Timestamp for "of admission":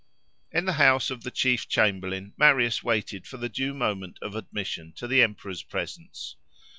4.23-4.93